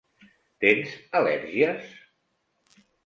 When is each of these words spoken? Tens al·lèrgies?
Tens 0.65 0.95
al·lèrgies? 1.19 1.93